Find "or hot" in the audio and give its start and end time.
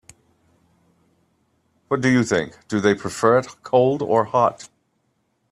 4.01-4.67